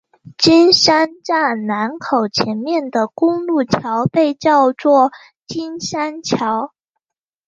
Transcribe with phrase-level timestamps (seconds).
[0.35, 5.11] 金山站南口前面的公路桥被叫做
[5.45, 6.73] 金山桥。